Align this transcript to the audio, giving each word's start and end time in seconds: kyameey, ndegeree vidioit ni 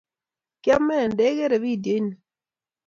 kyameey, 0.63 1.07
ndegeree 1.13 1.61
vidioit 1.63 2.03
ni 2.05 2.13